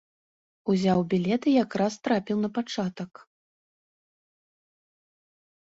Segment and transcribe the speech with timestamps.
[0.73, 3.25] Узяў білет і якраз трапіў на пачатак.